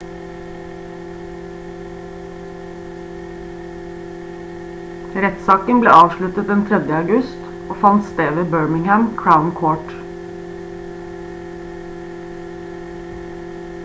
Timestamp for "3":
6.71-6.81